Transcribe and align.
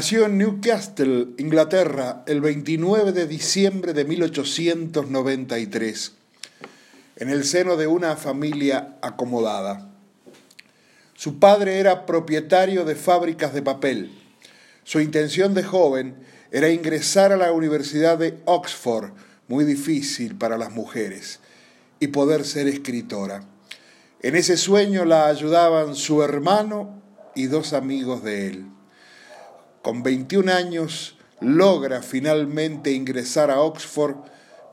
Nació 0.00 0.24
en 0.24 0.38
Newcastle, 0.38 1.28
Inglaterra, 1.36 2.24
el 2.26 2.40
29 2.40 3.12
de 3.12 3.26
diciembre 3.26 3.92
de 3.92 4.06
1893, 4.06 6.12
en 7.16 7.28
el 7.28 7.44
seno 7.44 7.76
de 7.76 7.86
una 7.86 8.16
familia 8.16 8.96
acomodada. 9.02 9.90
Su 11.12 11.38
padre 11.38 11.80
era 11.80 12.06
propietario 12.06 12.86
de 12.86 12.94
fábricas 12.94 13.52
de 13.52 13.60
papel. 13.60 14.10
Su 14.84 15.00
intención 15.00 15.52
de 15.52 15.64
joven 15.64 16.16
era 16.50 16.70
ingresar 16.70 17.30
a 17.30 17.36
la 17.36 17.52
Universidad 17.52 18.16
de 18.16 18.40
Oxford, 18.46 19.10
muy 19.48 19.66
difícil 19.66 20.34
para 20.34 20.56
las 20.56 20.72
mujeres, 20.72 21.40
y 21.98 22.06
poder 22.06 22.46
ser 22.46 22.68
escritora. 22.68 23.42
En 24.22 24.34
ese 24.34 24.56
sueño 24.56 25.04
la 25.04 25.26
ayudaban 25.26 25.94
su 25.94 26.22
hermano 26.22 27.02
y 27.34 27.48
dos 27.48 27.74
amigos 27.74 28.24
de 28.24 28.46
él. 28.46 28.79
Con 29.82 30.02
21 30.02 30.52
años 30.52 31.16
logra 31.40 32.02
finalmente 32.02 32.92
ingresar 32.92 33.50
a 33.50 33.60
Oxford, 33.60 34.16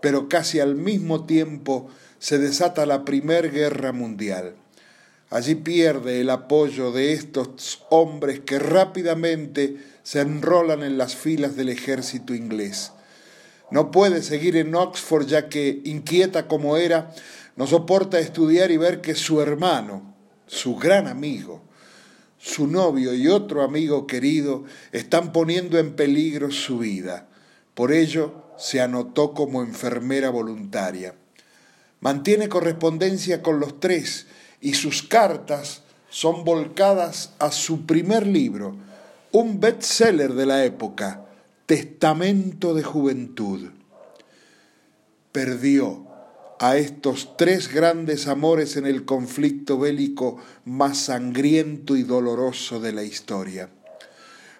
pero 0.01 0.27
casi 0.27 0.59
al 0.59 0.75
mismo 0.75 1.25
tiempo 1.25 1.89
se 2.19 2.37
desata 2.37 2.85
la 2.85 3.05
Primera 3.05 3.47
Guerra 3.47 3.93
Mundial. 3.93 4.55
Allí 5.29 5.55
pierde 5.55 6.21
el 6.21 6.29
apoyo 6.29 6.91
de 6.91 7.13
estos 7.13 7.85
hombres 7.89 8.41
que 8.41 8.59
rápidamente 8.59 9.77
se 10.03 10.21
enrolan 10.21 10.83
en 10.83 10.97
las 10.97 11.15
filas 11.15 11.55
del 11.55 11.69
ejército 11.69 12.33
inglés. 12.33 12.91
No 13.71 13.91
puede 13.91 14.21
seguir 14.21 14.55
en 14.57 14.75
Oxford 14.75 15.25
ya 15.27 15.49
que, 15.49 15.81
inquieta 15.83 16.47
como 16.47 16.77
era, 16.77 17.13
no 17.55 17.65
soporta 17.67 18.19
estudiar 18.19 18.71
y 18.71 18.77
ver 18.77 19.01
que 19.01 19.15
su 19.15 19.41
hermano, 19.41 20.15
su 20.47 20.75
gran 20.75 21.07
amigo, 21.07 21.61
su 22.47 22.67
novio 22.67 23.13
y 23.13 23.27
otro 23.27 23.61
amigo 23.61 24.07
querido 24.07 24.63
están 24.93 25.33
poniendo 25.33 25.77
en 25.77 25.95
peligro 25.95 26.49
su 26.49 26.79
vida. 26.79 27.27
Por 27.73 27.91
ello 27.91 28.45
se 28.57 28.79
anotó 28.79 29.33
como 29.33 29.61
enfermera 29.61 30.29
voluntaria. 30.29 31.13
Mantiene 31.99 32.47
correspondencia 32.47 33.41
con 33.41 33.59
los 33.59 33.79
tres 33.79 34.27
y 34.61 34.75
sus 34.75 35.03
cartas 35.03 35.81
son 36.09 36.45
volcadas 36.45 37.33
a 37.37 37.51
su 37.51 37.85
primer 37.85 38.25
libro, 38.25 38.75
un 39.31 39.59
bestseller 39.59 40.33
de 40.33 40.45
la 40.45 40.63
época, 40.63 41.25
Testamento 41.65 42.73
de 42.73 42.83
Juventud. 42.83 43.71
Perdió 45.33 46.06
a 46.59 46.77
estos 46.77 47.37
tres 47.37 47.71
grandes 47.71 48.27
amores 48.27 48.77
en 48.77 48.85
el 48.85 49.05
conflicto 49.05 49.77
bélico 49.77 50.37
más 50.65 50.97
sangriento 50.97 51.95
y 51.95 52.03
doloroso 52.03 52.79
de 52.79 52.93
la 52.93 53.03
historia. 53.03 53.69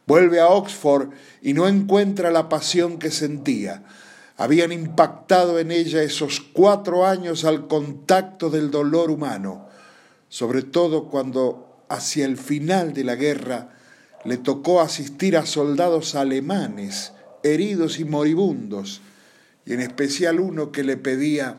Vuelve 0.06 0.40
a 0.40 0.48
Oxford 0.48 1.10
y 1.42 1.54
no 1.54 1.68
encuentra 1.68 2.32
la 2.32 2.50
pasión 2.50 2.98
que 2.98 3.12
sentía. 3.12 3.84
Habían 4.38 4.72
impactado 4.72 5.60
en 5.60 5.72
ella 5.72 6.04
esos 6.04 6.40
cuatro 6.40 7.06
años 7.06 7.44
al 7.44 7.68
contacto 7.68 8.50
del 8.50 8.72
dolor 8.72 9.12
humano, 9.12 9.68
sobre 10.30 10.62
todo 10.62 11.10
cuando 11.10 11.84
hacia 11.90 12.26
el 12.26 12.38
final 12.38 12.94
de 12.94 13.04
la 13.04 13.16
guerra 13.16 13.78
le 14.24 14.38
tocó 14.38 14.82
asistir 14.82 15.36
a 15.38 15.46
soldados 15.46 16.16
alemanes 16.16 17.14
heridos 17.44 18.00
y 18.00 18.06
moribundos, 18.06 19.02
y 19.66 19.74
en 19.74 19.82
especial 19.82 20.40
uno 20.40 20.72
que 20.72 20.84
le 20.84 20.98
pedía 20.98 21.58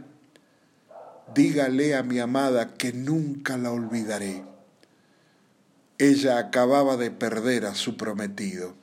dígale 1.35 1.95
a 1.95 2.03
mi 2.03 2.19
amada 2.19 2.75
que 2.75 2.93
nunca 2.93 3.57
la 3.57 3.71
olvidaré. 3.71 4.45
Ella 5.99 6.39
acababa 6.39 6.97
de 6.97 7.11
perder 7.11 7.67
a 7.67 7.75
su 7.75 7.97
prometido. 7.97 8.75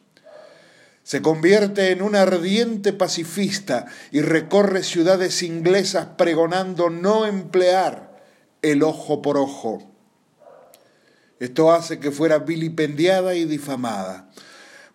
Se 1.04 1.22
convierte 1.22 1.92
en 1.92 2.02
una 2.02 2.24
ardiente 2.24 2.92
pacifista 2.92 3.86
y 4.12 4.22
recorre 4.22 4.84
ciudades 4.84 5.44
inglesas 5.44 6.08
pregonando 6.18 6.90
no 6.90 7.26
emplear 7.26 8.20
el 8.62 8.84
ojo 8.84 9.22
por 9.22 9.38
ojo. 9.38 9.92
Esto 11.40 11.72
hace 11.72 12.00
que 12.00 12.12
fuera 12.12 12.40
vilipendiada 12.40 13.36
y 13.36 13.46
difamada. 13.46 14.30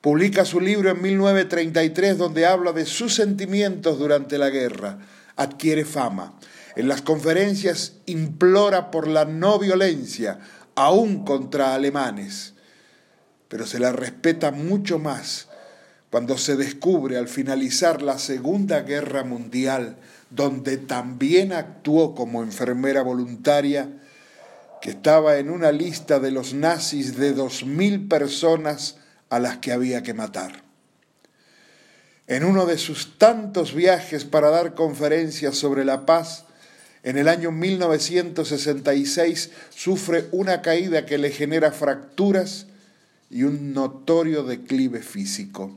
Publica 0.01 0.45
su 0.45 0.61
libro 0.61 0.91
en 0.91 1.01
1933 1.01 2.19
donde 2.19 2.47
habla 2.47 2.73
de 2.73 2.87
sus 2.87 3.15
sentimientos 3.15 3.99
durante 3.99 4.37
la 4.39 4.51
guerra. 4.51 4.99
Adquiere 5.37 5.85
fama 5.85 6.35
en 6.77 6.89
las 6.89 7.03
conferencias 7.03 7.95
implora 8.07 8.91
por 8.91 9.07
la 9.07 9.25
no 9.25 9.59
violencia, 9.59 10.39
aún 10.75 11.25
contra 11.25 11.75
alemanes, 11.75 12.55
pero 13.49 13.67
se 13.67 13.79
la 13.79 13.93
respeta 13.93 14.51
mucho 14.51 14.99
más 14.99 15.49
cuando 16.11 16.39
se 16.39 16.57
descubre 16.57 17.17
al 17.17 17.29
finalizar 17.29 18.03
la 18.03 18.19
Segunda 18.19 18.83
Guerra 18.83 19.23
Mundial, 19.23 19.97
donde 20.31 20.77
también 20.77 21.53
actuó 21.53 22.15
como 22.15 22.43
enfermera 22.43 23.03
voluntaria, 23.03 23.89
que 24.81 24.91
estaba 24.91 25.37
en 25.39 25.51
una 25.51 25.73
lista 25.73 26.19
de 26.19 26.31
los 26.31 26.55
nazis 26.55 27.17
de 27.17 27.33
dos 27.33 27.65
mil 27.65 28.09
personas 28.09 28.97
a 29.29 29.39
las 29.39 29.59
que 29.59 29.73
había 29.73 30.03
que 30.03 30.15
matar. 30.15 30.63
En 32.27 32.45
uno 32.45 32.65
de 32.67 32.79
sus 32.79 33.19
tantos 33.19 33.75
viajes 33.75 34.25
para 34.25 34.51
dar 34.51 34.75
conferencias 34.75 35.57
sobre 35.57 35.85
la 35.85 36.07
paz, 36.07 36.45
en 37.03 37.17
el 37.17 37.29
año 37.29 37.51
1966 37.51 39.51
sufre 39.71 40.27
una 40.33 40.63
caída 40.63 41.07
que 41.07 41.19
le 41.19 41.31
genera 41.31 41.73
fracturas 41.73 42.67
y 43.31 43.45
un 43.45 43.73
notorio 43.73 44.43
declive 44.43 45.01
físico. 45.01 45.73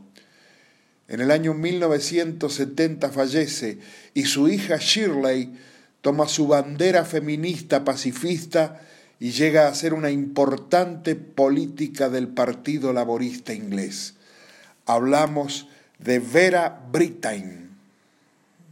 En 1.08 1.22
el 1.22 1.32
año 1.32 1.54
1970 1.54 3.10
fallece 3.10 3.78
y 4.14 4.26
su 4.26 4.50
hija 4.50 4.78
Shirley 4.78 5.54
toma 6.02 6.28
su 6.28 6.48
bandera 6.48 7.06
feminista 7.06 7.86
pacifista 7.86 8.82
y 9.20 9.32
llega 9.32 9.68
a 9.68 9.76
ser 9.76 9.94
una 9.94 10.12
importante 10.12 11.16
política 11.16 12.10
del 12.10 12.28
Partido 12.28 12.92
Laborista 12.92 13.54
inglés. 13.54 14.16
Hablamos 14.86 15.68
de 16.00 16.20
Vera 16.20 16.82
Brittain. 16.92 17.63